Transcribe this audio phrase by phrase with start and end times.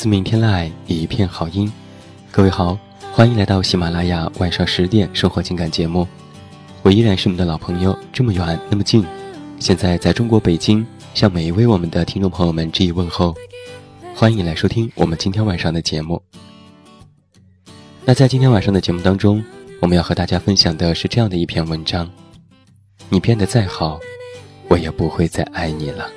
[0.00, 1.70] 自明天来，一片好音。
[2.30, 2.78] 各位好，
[3.12, 6.08] 欢迎来到喜马拉雅晚上十点生活情感节目。
[6.80, 9.04] 我依然是你们的老朋友，这么远那么近。
[9.58, 13.34] 现在在中国北京，向每一位我们的听众朋友们致以问候。
[14.14, 16.22] 欢迎来收听我们今天晚上的节目。
[18.06, 19.44] 那在今天晚上的节目当中，
[19.82, 22.10] 我们要和大家分享的是这样的一篇文章：
[23.10, 24.00] 你变得再好，
[24.66, 26.08] 我也不会再爱你了。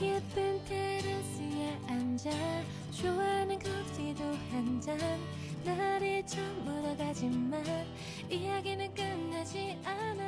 [0.00, 2.30] 예쁜 테라스에 앉아
[2.92, 4.96] 좋아하는 커피도 한 잔.
[5.64, 7.64] 날이 좀 멀어가지만
[8.30, 10.22] 이야기는 끝나지 않아.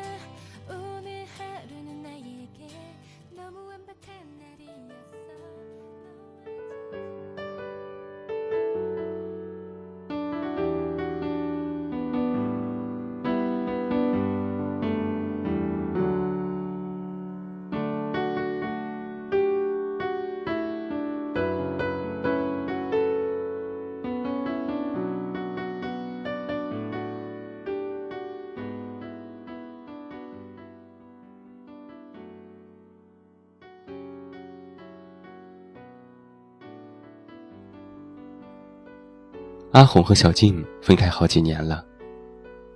[39.73, 41.85] 阿红和小静分开好几年了，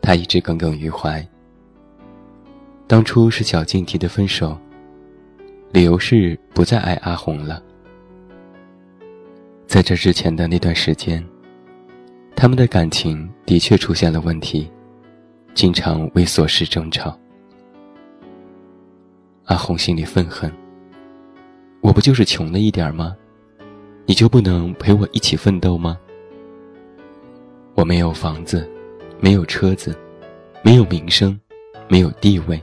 [0.01, 1.27] 他一直耿耿于怀。
[2.87, 4.57] 当初是小静提的分手，
[5.73, 7.61] 理由是不再爱阿红了。
[9.67, 11.25] 在这之前的那段时间，
[12.37, 14.71] 他们的感情的确出现了问题，
[15.53, 17.19] 经常为琐事争吵。
[19.47, 20.49] 阿红心里愤恨
[21.83, 23.17] ：“我不就是穷了一点吗？
[24.07, 25.99] 你就不能陪我一起奋斗吗？”
[27.75, 28.69] 我没有房子，
[29.19, 29.97] 没有车子，
[30.63, 31.39] 没有名声，
[31.89, 32.61] 没有地位。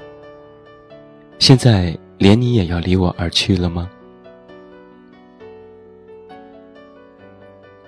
[1.38, 3.90] 现在连你也要离我而去了吗？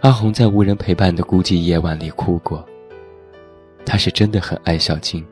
[0.02, 2.64] 阿红在无人陪伴的孤寂夜晚里哭过。
[3.86, 5.26] 他是真的很爱小静，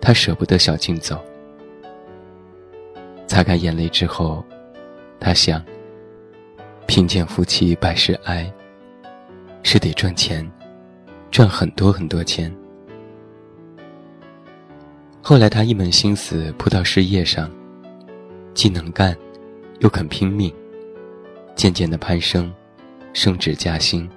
[0.00, 1.22] 他舍不得小静走。
[3.26, 4.44] 擦干眼泪之后，
[5.20, 5.64] 他想：
[6.86, 8.52] 贫贱夫妻百事哀，
[9.62, 10.48] 是得赚钱。
[11.30, 12.54] 赚很多很多钱。
[15.22, 17.50] 后来他一门心思扑到事业上，
[18.54, 19.16] 既能干，
[19.80, 20.52] 又肯拼命，
[21.54, 22.52] 渐渐的攀升，
[23.12, 24.08] 升职加薪。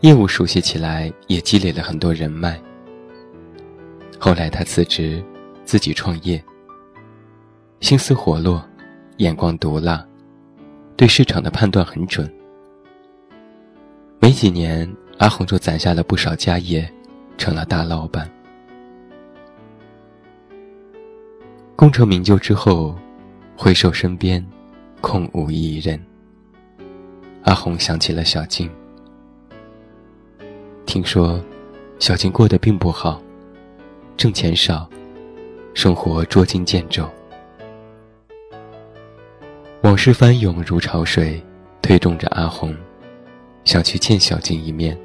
[0.00, 2.60] 业务熟悉起来，也积累了很多人脉。
[4.18, 5.22] 后来他辞职，
[5.64, 6.42] 自己创业。
[7.80, 8.64] 心思活络，
[9.18, 10.04] 眼光毒辣，
[10.96, 12.32] 对市场的判断很准。
[14.18, 14.90] 没几年。
[15.22, 16.92] 阿红就攒下了不少家业，
[17.38, 18.28] 成了大老板。
[21.76, 22.92] 功成名就之后，
[23.56, 24.44] 回首身边，
[25.00, 26.04] 空无一人。
[27.44, 28.68] 阿红想起了小静，
[30.86, 31.40] 听说
[32.00, 33.22] 小静过得并不好，
[34.16, 34.90] 挣钱少，
[35.72, 37.08] 生活捉襟见肘。
[39.82, 41.40] 往事翻涌如潮水，
[41.80, 42.74] 推动着阿红。
[43.64, 44.98] 想去见小静一面。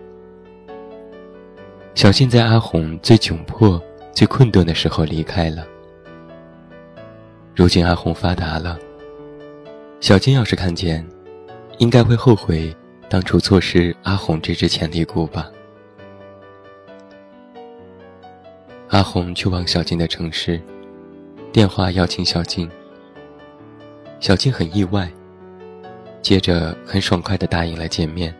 [1.97, 3.81] 小静在阿红最窘迫、
[4.13, 5.65] 最困顿的时候离开了。
[7.55, 8.77] 如今阿红发达了，
[9.99, 11.03] 小静要是看见，
[11.79, 12.71] 应该会后悔
[13.09, 15.49] 当初错失阿红这只潜力股吧。
[18.89, 20.61] 阿红去往小静的城市，
[21.51, 22.69] 电话邀请小静。
[24.19, 25.11] 小静很意外，
[26.21, 28.31] 接着很爽快的答应了见面。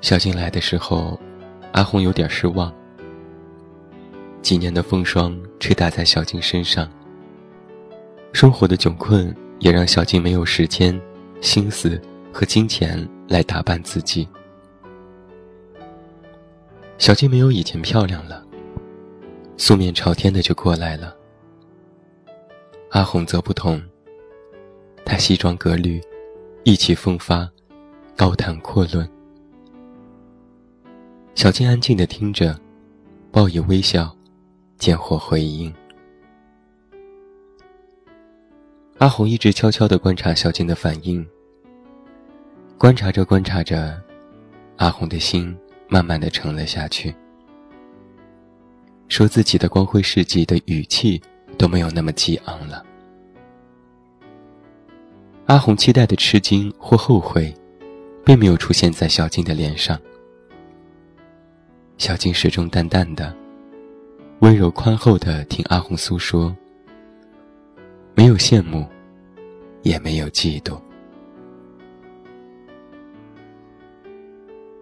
[0.00, 1.18] 小静来的时候，
[1.72, 2.72] 阿红有点失望。
[4.42, 6.90] 几年的风霜吹打在小静身上，
[8.32, 10.98] 生活的窘困也让小静没有时间、
[11.42, 12.00] 心思
[12.32, 14.26] 和金钱来打扮自己。
[16.96, 18.44] 小静没有以前漂亮了，
[19.58, 21.14] 素面朝天的就过来了。
[22.90, 23.80] 阿红则不同，
[25.04, 26.00] 她西装革履，
[26.64, 27.48] 意气风发，
[28.16, 29.08] 高谈阔论。
[31.34, 32.58] 小静安静的听着，
[33.30, 34.14] 报以微笑，
[34.76, 35.72] 见或回应。
[38.98, 41.26] 阿红一直悄悄的观察小静的反应，
[42.76, 43.98] 观察着观察着，
[44.76, 45.56] 阿红的心
[45.88, 47.14] 慢慢的沉了下去，
[49.08, 51.22] 说自己的光辉事迹的语气
[51.56, 52.84] 都没有那么激昂了。
[55.46, 57.54] 阿红期待的吃惊或后悔，
[58.24, 59.98] 并没有出现在小静的脸上。
[62.00, 63.36] 小静始终淡淡的、
[64.38, 66.56] 温柔宽厚的听阿红诉说，
[68.14, 68.86] 没有羡慕，
[69.82, 70.80] 也没有嫉妒。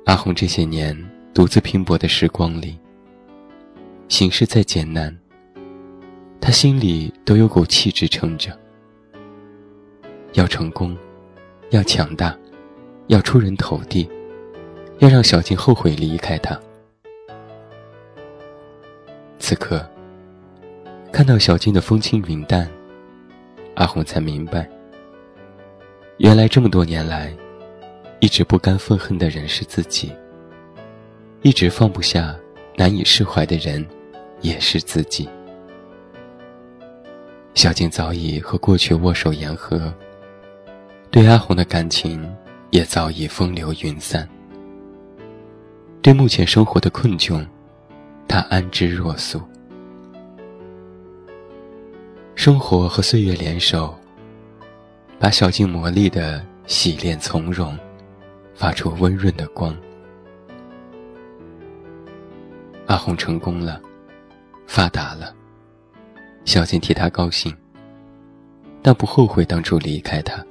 [0.05, 0.97] 阿红这些年
[1.35, 2.79] 独自拼搏的时光里，
[4.09, 5.13] 形势再艰难，
[6.41, 8.57] 他心里都有股气支撑着。
[10.35, 10.97] 要成功，
[11.71, 12.39] 要强大，
[13.09, 14.09] 要出人头地，
[14.99, 16.57] 要让小静后悔离开他。
[19.49, 19.83] 此刻，
[21.11, 22.69] 看到小静的风轻云淡，
[23.77, 24.69] 阿红才明白，
[26.19, 27.35] 原来这么多年来，
[28.21, 30.13] 一直不甘愤恨的人是自己，
[31.41, 32.37] 一直放不下、
[32.77, 33.83] 难以释怀的人，
[34.43, 35.27] 也是自己。
[37.55, 39.91] 小静早已和过去握手言和，
[41.11, 42.23] 对阿红的感情
[42.69, 44.29] 也早已风流云散，
[46.03, 47.43] 对目前生活的困窘。
[48.29, 49.41] 他安之若素，
[52.35, 53.99] 生活和岁月联手，
[55.19, 57.77] 把小静磨砺的洗练从容，
[58.55, 59.75] 发出温润的光。
[62.87, 63.81] 阿红成功了，
[64.67, 65.35] 发达了，
[66.45, 67.57] 小静替他高兴，
[68.83, 70.45] 但不后悔当初离开他。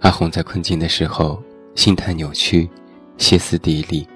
[0.00, 1.40] 阿红在困境的时候，
[1.76, 2.68] 心态扭曲，
[3.16, 4.06] 歇斯底里。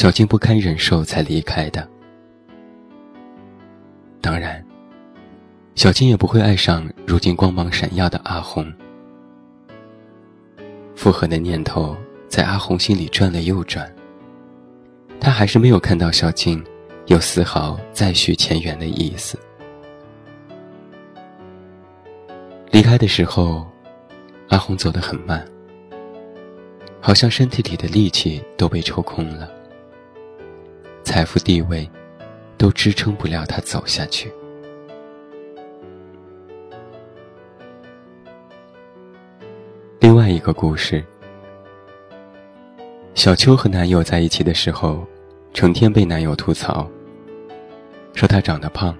[0.00, 1.86] 小静不堪忍受才离开的。
[4.22, 4.64] 当然，
[5.74, 8.72] 小静也不会爱上如今光芒闪耀的阿红。
[10.96, 11.94] 复合的念头
[12.30, 13.94] 在阿红心里转了又转。
[15.20, 16.64] 他还是没有看到小静
[17.04, 19.38] 有丝毫再续前缘的意思。
[22.70, 23.66] 离开的时候，
[24.48, 25.46] 阿红走得很慢，
[27.02, 29.59] 好像身体里的力气都被抽空了。
[31.10, 31.90] 财富地位，
[32.56, 34.32] 都支撑不了他走下去。
[39.98, 41.04] 另外一个故事，
[43.12, 45.04] 小秋和男友在一起的时候，
[45.52, 46.88] 成天被男友吐槽，
[48.14, 48.96] 说他长得胖，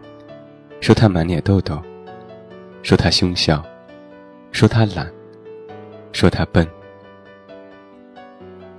[0.81, 1.81] 说他满脸痘痘，
[2.83, 3.65] 说他凶笑，
[4.51, 5.09] 说他懒，
[6.11, 6.67] 说他笨。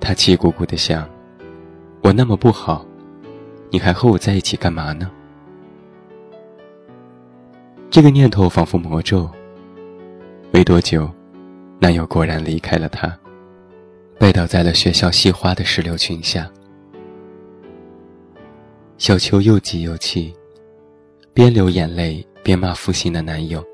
[0.01, 1.09] 他气鼓鼓的想：
[2.01, 2.85] 我那么不好。
[3.71, 5.09] 你还和我在一起干嘛呢？
[7.89, 9.29] 这个念头仿佛魔咒。
[10.51, 11.09] 没多久，
[11.79, 13.17] 男友果然离开了她，
[14.19, 16.51] 拜倒在了学校系花的石榴裙下。
[18.97, 20.35] 小秋又急又气，
[21.33, 23.65] 边流眼泪边骂负心的男友，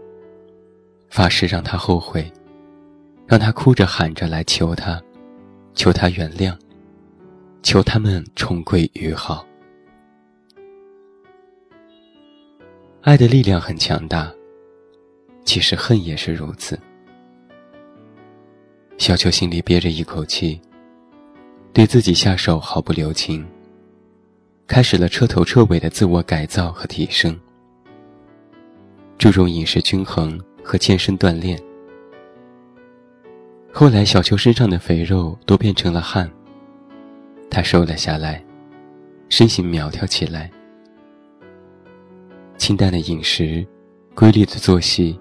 [1.09, 2.31] 发誓让他后悔，
[3.25, 5.01] 让他哭着喊着来求他，
[5.73, 6.55] 求他原谅，
[7.63, 9.46] 求他们重归于好。
[13.01, 14.31] 爱的力量很强大，
[15.45, 16.77] 其实恨也是如此。
[18.97, 20.59] 小秋心里憋着一口气，
[21.71, 23.47] 对自己下手毫不留情，
[24.65, 27.39] 开始了彻头彻尾的自我改造和提升，
[29.17, 31.57] 注重饮食均衡和健身锻炼。
[33.71, 36.29] 后来，小秋身上的肥肉都变成了汗。
[37.49, 38.43] 他瘦了下来，
[39.29, 40.51] 身形苗条起来。
[42.57, 43.65] 清淡的饮食，
[44.15, 45.17] 规律的作息，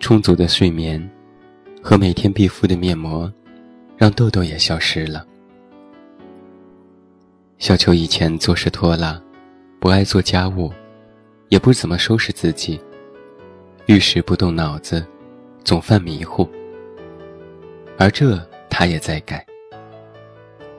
[0.00, 1.10] 充足的睡眠，
[1.82, 3.30] 和每天必敷的面膜，
[3.96, 5.26] 让痘痘也消失了。
[7.58, 9.20] 小秋以前做事拖拉，
[9.80, 10.72] 不爱做家务，
[11.48, 12.80] 也不怎么收拾自己，
[13.86, 15.04] 遇事不动脑子，
[15.64, 16.48] 总犯迷糊。
[17.98, 19.44] 而这他也在改。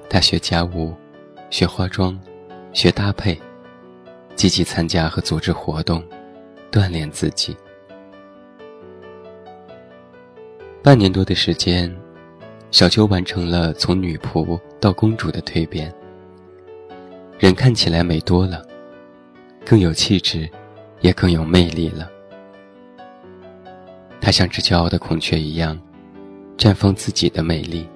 [0.10, 0.94] 他学家务，
[1.50, 2.17] 学化妆，
[2.72, 3.39] 学搭配，
[4.35, 6.03] 积极参加和组织活动，
[6.71, 7.55] 锻炼自己。
[10.83, 11.93] 半年多的时间，
[12.69, 15.93] 小秋完成了从女仆到公主的蜕变。
[17.39, 18.61] 人看起来美多了，
[19.65, 20.49] 更有气质，
[21.01, 22.09] 也更有魅力了。
[24.21, 25.79] 她像只骄傲的孔雀一样，
[26.57, 27.87] 绽放自己的美丽。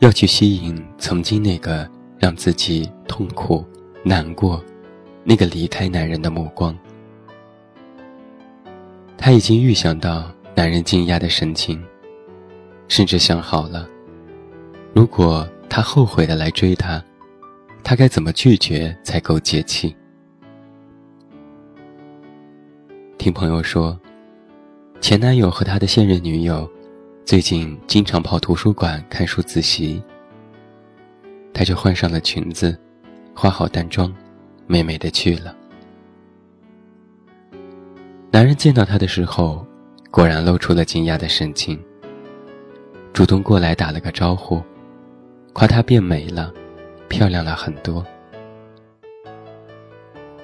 [0.00, 3.64] 要去吸引曾经那个让自己痛苦、
[4.04, 4.62] 难过、
[5.30, 6.74] 那个离开男人的目光。
[9.18, 11.84] 他已经预想到男人惊讶的神情，
[12.88, 13.86] 甚至想好了，
[14.94, 17.04] 如果他后悔的来追她，
[17.84, 19.94] 他该怎么拒绝才够解气。
[23.18, 24.00] 听朋友说，
[24.98, 26.66] 前男友和他的现任女友。
[27.26, 30.02] 最近经常跑图书馆看书自习，
[31.52, 32.74] 他就换上了裙子，
[33.34, 34.10] 化好淡妆，
[34.68, 35.56] 美美的去了。
[38.30, 39.66] 男人见到她的时候，
[40.10, 41.82] 果然露出了惊讶的神情，
[43.12, 44.62] 主动过来打了个招呼，
[45.52, 46.52] 夸她变美了，
[47.08, 48.04] 漂亮了很多。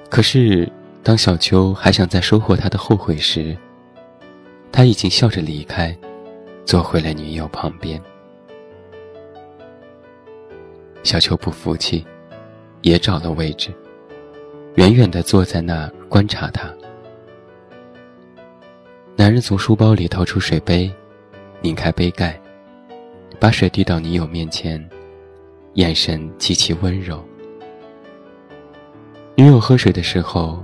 [0.09, 0.69] 可是，
[1.03, 3.57] 当小秋还想再收获他的后悔时，
[4.73, 5.97] 他已经笑着离开。
[6.65, 8.01] 坐回了女友旁边，
[11.03, 12.03] 小秋不服气，
[12.81, 13.71] 也找了位置，
[14.75, 16.69] 远远的坐在那观察他。
[19.15, 20.93] 男人从书包里掏出水杯，
[21.61, 22.39] 拧开杯盖，
[23.39, 24.85] 把水递到女友面前，
[25.75, 27.25] 眼神极其温柔。
[29.37, 30.63] 女友喝水的时候，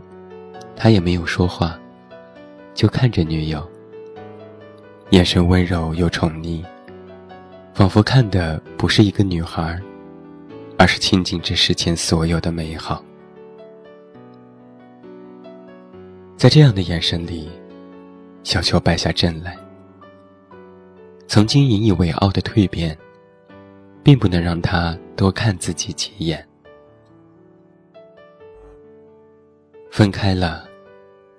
[0.75, 1.79] 他也没有说话，
[2.75, 3.64] 就看着女友。
[5.11, 6.64] 眼神温柔又宠溺，
[7.75, 9.81] 仿佛看的不是一个女孩，
[10.76, 13.05] 而是倾尽这世间所有的美好。
[16.40, 17.50] 在这样的眼神里，
[18.44, 19.59] 小秋败下阵来。
[21.26, 22.97] 曾经引以为傲的蜕变，
[24.02, 26.42] 并不能让他多看自己几眼。
[29.90, 30.66] 分开了，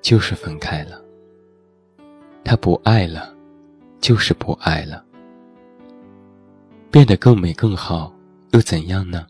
[0.03, 1.01] 就是分开了。
[2.43, 3.34] 他不爱了。
[4.00, 5.03] 就是不爱了，
[6.89, 8.12] 变得更美更好，
[8.51, 9.27] 又怎样呢？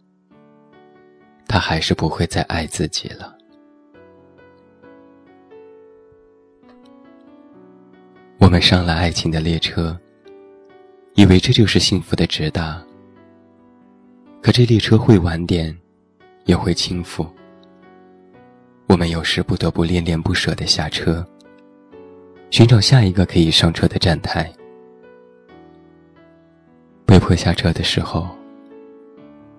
[1.45, 3.37] 他还是不会再爱自己了。
[8.51, 9.97] 我们上了爱情的列车，
[11.15, 12.83] 以为这就是幸福的直达。
[14.41, 15.73] 可这列车会晚点，
[16.43, 17.25] 也会倾覆。
[18.87, 21.25] 我们有时不得不恋恋不舍的下车，
[22.49, 24.51] 寻找下一个可以上车的站台。
[27.05, 28.27] 被迫下车的时候，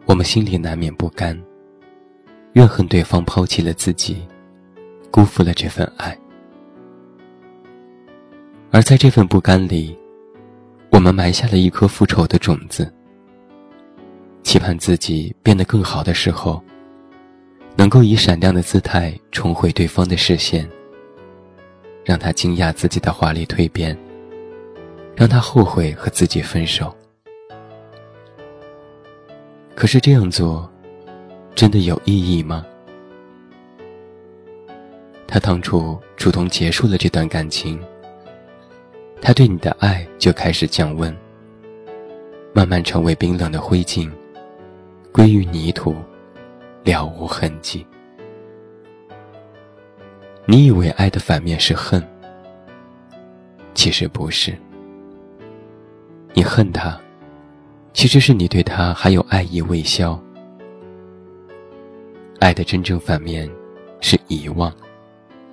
[0.05, 1.43] 我们心里难免不甘，
[2.53, 4.19] 怨恨对方抛弃了自己，
[5.11, 6.15] 辜负了这份爱。
[8.75, 9.95] 而在这份不甘里，
[10.89, 12.91] 我们埋下了一颗复仇的种子，
[14.43, 16.59] 期盼自己变得更好的时候，
[17.77, 20.67] 能够以闪亮的姿态重回对方的视线，
[22.03, 23.95] 让他惊讶自己的华丽蜕变，
[25.15, 26.97] 让他后悔和自己分手。
[29.75, 30.67] 可是这样做，
[31.55, 32.65] 真的有意义吗？
[35.27, 37.79] 他当初主动结束了这段感情，
[39.25, 41.17] 他对你的爱就开始降温，
[42.53, 44.11] 慢慢成为冰冷的灰烬，
[45.13, 45.95] 归于泥土，
[46.83, 47.87] 了无痕迹。
[50.45, 52.03] 你以为爱的反面是恨，
[53.75, 54.59] 其实不是，
[56.35, 57.01] 你恨他。
[57.93, 60.21] 其实是你对他还有爱意未消。
[62.41, 63.49] 爱的真正反面，
[64.01, 64.75] 是遗忘，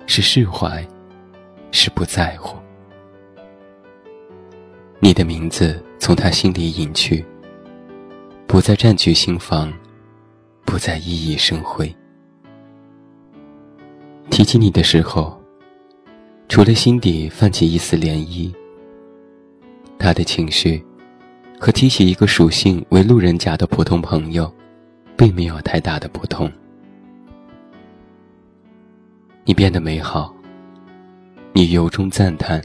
[0.06, 0.84] 是释怀，
[1.70, 2.56] 是不在乎。
[5.02, 7.24] 你的名字从他心里隐去，
[8.46, 9.72] 不再占据心房，
[10.66, 11.92] 不再熠熠生辉。
[14.30, 15.40] 提起你的时候，
[16.48, 18.52] 除了心底泛起一丝涟漪，
[19.98, 20.84] 他的情绪。
[21.62, 24.50] 和提起一个属性为路人甲的普通朋友，
[25.14, 26.50] 并没有太大的不同。
[29.44, 30.34] 你变得美好，
[31.52, 32.62] 你由衷赞叹，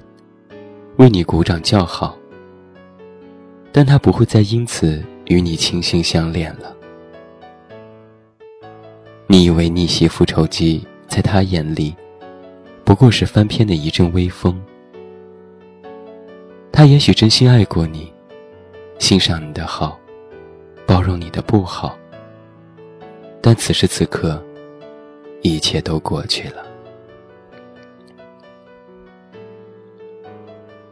[0.95, 2.17] 为你鼓掌叫好。
[3.77, 6.74] 但他不会再因此与你倾心相恋了。
[9.27, 11.94] 你以为逆袭复仇记在他眼里，
[12.86, 14.58] 不过是翻篇的一阵微风。
[16.72, 18.10] 他也许真心爱过你，
[18.98, 20.00] 欣赏你的好，
[20.86, 21.98] 包容你的不好。
[23.41, 24.41] 但此时此刻，
[25.41, 26.65] 一切都过去了。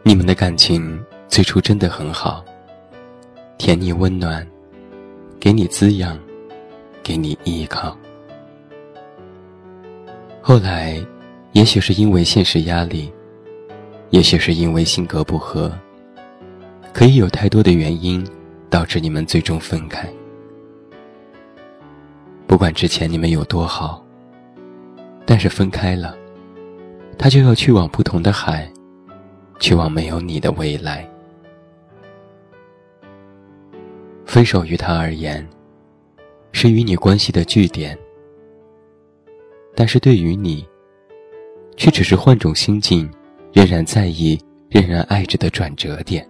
[0.04, 2.44] 你们的感情最初真的很好。
[3.64, 4.46] 甜你温暖，
[5.40, 6.20] 给你滋养，
[7.02, 7.98] 给你依靠。
[10.42, 11.02] 后来，
[11.54, 13.10] 也许是因为现实压力，
[14.10, 15.72] 也许是因为性格不合，
[16.92, 18.22] 可以有太多的原因
[18.70, 20.12] 导致你们最终分开。
[22.46, 24.06] 不管之前你们有多好，
[25.26, 26.14] 但是分开了，
[27.18, 28.70] 他就要去往不同的海，
[29.58, 31.10] 去往没有你的未来。
[34.34, 35.48] 分手于他而言，
[36.54, 37.96] 是与你关系的据点；
[39.76, 40.68] 但是对于你，
[41.78, 43.08] 却只是换种心境，
[43.52, 44.36] 仍然在意、
[44.72, 46.28] 仍然爱着的转折点。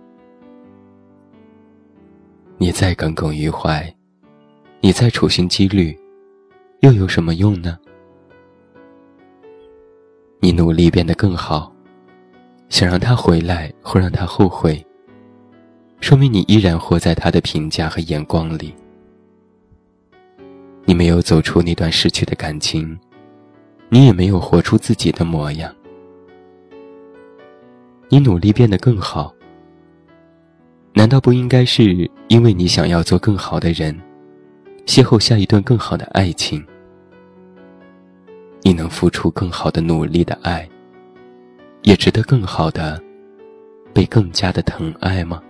[2.57, 3.89] 你再耿耿于怀，
[4.81, 5.97] 你再处心积虑，
[6.81, 7.79] 又有什么用呢？
[10.41, 11.73] 你努力变得更好，
[12.67, 14.85] 想让他回来或让他后悔。
[16.03, 18.75] 说明你依然活在他的评价和眼光里，
[20.83, 22.99] 你没有走出那段失去的感情，
[23.87, 25.73] 你也没有活出自己的模样。
[28.09, 29.33] 你努力变得更好，
[30.91, 33.97] 难道不应该是因为你想要做更好的人，
[34.85, 36.61] 邂逅下一段更好的爱情？
[38.61, 40.67] 你能付出更好的努力的爱，
[41.83, 43.01] 也值得更好的，
[43.93, 45.41] 被更加的疼爱吗？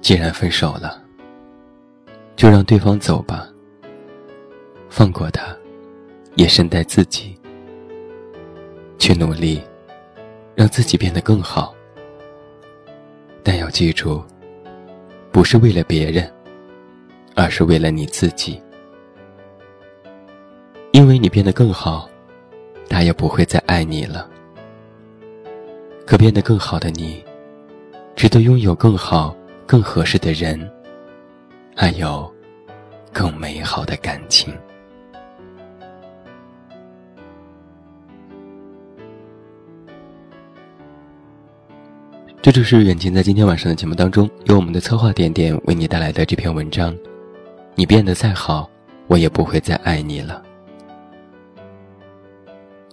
[0.00, 1.00] 既然分手了，
[2.34, 3.46] 就让对方走吧。
[4.88, 5.54] 放过他，
[6.34, 7.38] 也善待自己，
[8.98, 9.62] 去努力，
[10.54, 11.74] 让自己变得更好。
[13.42, 14.22] 但要记住，
[15.30, 16.28] 不是为了别人，
[17.36, 18.60] 而是为了你自己。
[20.92, 22.10] 因为你变得更好，
[22.88, 24.28] 他也不会再爱你了。
[26.04, 27.22] 可变得更好的你，
[28.16, 29.36] 值得拥有更好。
[29.70, 30.68] 更合适的人，
[31.76, 32.28] 还有
[33.12, 34.52] 更美好的感情。
[42.42, 46.92] 这就是远近在今天晚上的节目当中，由我们的策划点点为你带来的这篇文章。
[47.76, 48.68] 你变得再好，
[49.06, 50.42] 我也不会再爱你了。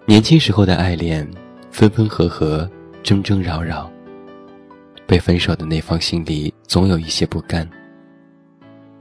[0.06, 1.28] 年轻时候的爱恋，
[1.72, 2.70] 分分合合，
[3.02, 3.92] 争争扰扰。
[5.08, 7.68] 被分手的那方心里总有一些不甘，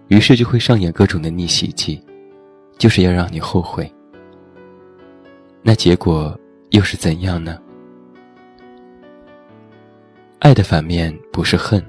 [0.07, 2.01] 于是就会上演各种的逆袭计，
[2.79, 3.93] 就是要让你后悔。
[5.63, 6.39] 那结果
[6.71, 7.59] 又是怎样呢？
[10.39, 11.85] 爱的反面不是恨，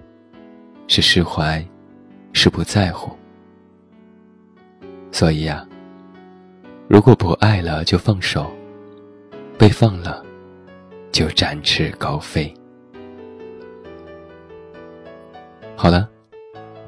[0.87, 1.63] 是释怀，
[2.33, 3.15] 是不在乎。
[5.11, 5.63] 所以呀，
[6.87, 8.51] 如果不爱了就放手，
[9.59, 10.25] 被放了
[11.11, 12.51] 就展翅高飞。
[15.79, 16.09] 好了，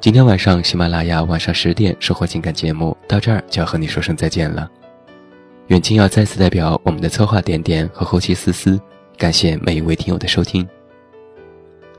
[0.00, 4.68] 今天晚上喜马拉雅晚上十点收获情感节目到这儿就要和你说声再见了。
[5.68, 8.80] 远近要再次代表我们的策划点点和后期思思，
[9.16, 10.68] 感谢每一位听友的收听。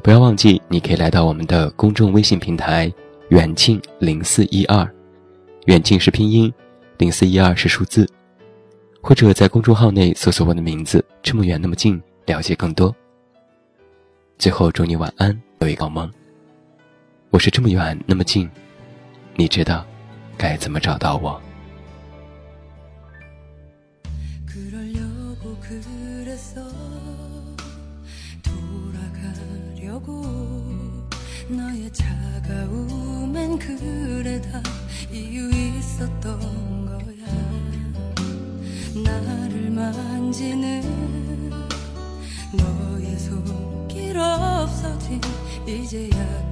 [0.03, 2.91] 不要忘记，你可以来到我们的公众微信平台
[3.31, 4.85] “远近零四一二”，
[5.67, 6.53] 远近是拼音，
[6.97, 8.05] 零四一二是数字，
[8.99, 12.93] 或者在公众号内搜索我的名字“这么远那么近”，了解更多。
[14.37, 16.11] 最后，祝你晚安，有一个梦。
[17.31, 18.49] 我是这么远那么近，
[19.37, 19.85] 你知道
[20.37, 21.41] 该怎么找到我？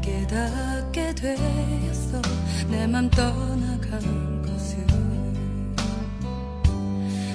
[0.02, 2.22] 깨닫게 되었어.
[2.70, 4.86] 내 맘 떠나간 것을.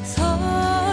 [0.05, 0.84] 설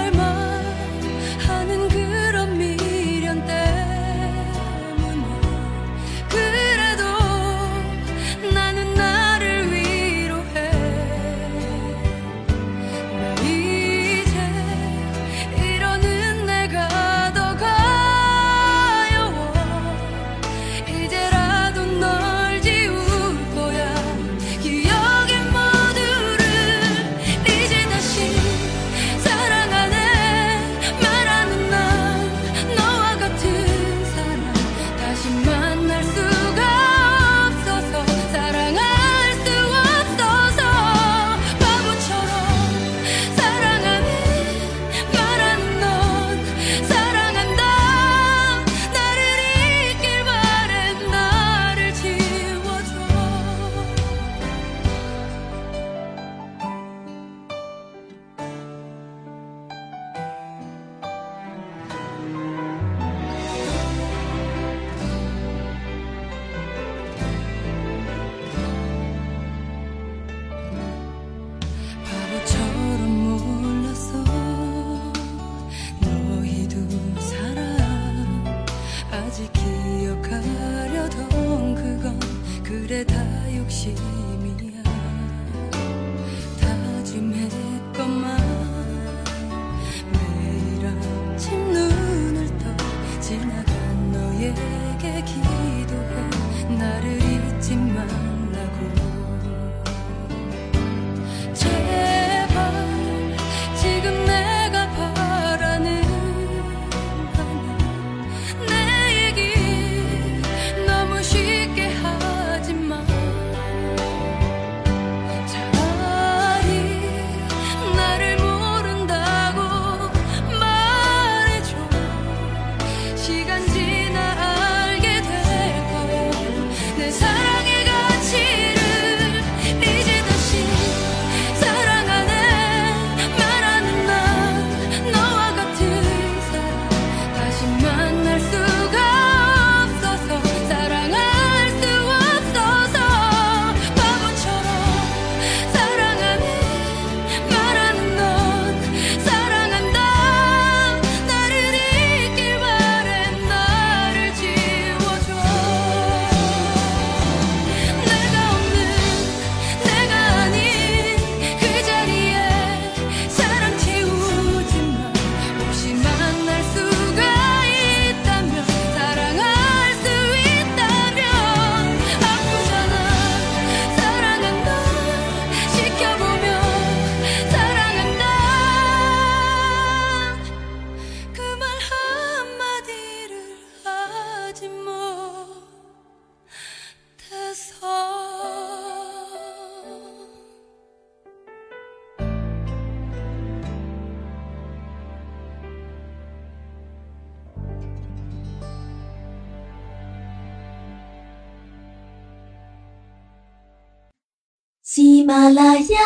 [205.32, 205.98] 马拉雅，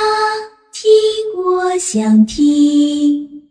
[0.72, 0.94] 听
[1.36, 3.45] 我想听。